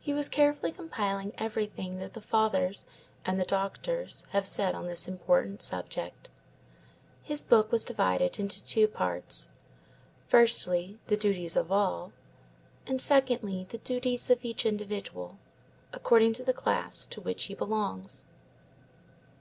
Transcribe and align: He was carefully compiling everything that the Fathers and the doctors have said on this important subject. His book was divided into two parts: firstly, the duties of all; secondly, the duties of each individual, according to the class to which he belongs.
He 0.00 0.12
was 0.12 0.28
carefully 0.28 0.72
compiling 0.72 1.32
everything 1.38 1.98
that 2.00 2.14
the 2.14 2.20
Fathers 2.20 2.84
and 3.24 3.38
the 3.38 3.44
doctors 3.44 4.24
have 4.30 4.44
said 4.44 4.74
on 4.74 4.88
this 4.88 5.06
important 5.06 5.62
subject. 5.62 6.30
His 7.22 7.44
book 7.44 7.70
was 7.70 7.84
divided 7.84 8.40
into 8.40 8.60
two 8.64 8.88
parts: 8.88 9.52
firstly, 10.26 10.98
the 11.06 11.16
duties 11.16 11.54
of 11.54 11.70
all; 11.70 12.10
secondly, 12.98 13.64
the 13.70 13.78
duties 13.78 14.30
of 14.30 14.44
each 14.44 14.66
individual, 14.66 15.38
according 15.92 16.32
to 16.32 16.42
the 16.42 16.52
class 16.52 17.06
to 17.06 17.20
which 17.20 17.44
he 17.44 17.54
belongs. 17.54 18.24